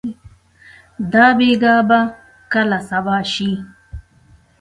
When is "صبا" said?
2.89-3.17